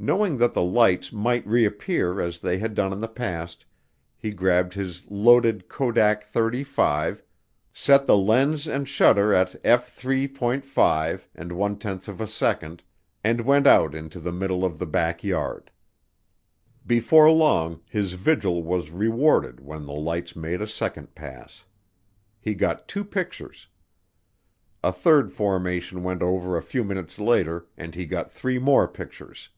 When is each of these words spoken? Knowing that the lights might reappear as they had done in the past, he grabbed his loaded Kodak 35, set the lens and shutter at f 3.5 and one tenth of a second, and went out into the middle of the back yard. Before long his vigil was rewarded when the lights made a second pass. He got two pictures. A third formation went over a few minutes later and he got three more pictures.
Knowing 0.00 0.36
that 0.36 0.54
the 0.54 0.62
lights 0.62 1.12
might 1.12 1.44
reappear 1.44 2.20
as 2.20 2.38
they 2.38 2.58
had 2.58 2.72
done 2.72 2.92
in 2.92 3.00
the 3.00 3.08
past, 3.08 3.66
he 4.16 4.30
grabbed 4.30 4.74
his 4.74 5.02
loaded 5.10 5.68
Kodak 5.68 6.22
35, 6.22 7.20
set 7.72 8.06
the 8.06 8.16
lens 8.16 8.68
and 8.68 8.88
shutter 8.88 9.34
at 9.34 9.56
f 9.64 9.96
3.5 10.00 11.24
and 11.34 11.50
one 11.50 11.76
tenth 11.80 12.06
of 12.06 12.20
a 12.20 12.28
second, 12.28 12.80
and 13.24 13.40
went 13.40 13.66
out 13.66 13.92
into 13.92 14.20
the 14.20 14.30
middle 14.30 14.64
of 14.64 14.78
the 14.78 14.86
back 14.86 15.24
yard. 15.24 15.68
Before 16.86 17.28
long 17.32 17.80
his 17.90 18.12
vigil 18.12 18.62
was 18.62 18.92
rewarded 18.92 19.58
when 19.58 19.84
the 19.84 19.94
lights 19.94 20.36
made 20.36 20.62
a 20.62 20.68
second 20.68 21.12
pass. 21.16 21.64
He 22.38 22.54
got 22.54 22.86
two 22.86 23.02
pictures. 23.02 23.66
A 24.80 24.92
third 24.92 25.32
formation 25.32 26.04
went 26.04 26.22
over 26.22 26.56
a 26.56 26.62
few 26.62 26.84
minutes 26.84 27.18
later 27.18 27.66
and 27.76 27.96
he 27.96 28.06
got 28.06 28.30
three 28.30 28.60
more 28.60 28.86
pictures. 28.86 29.48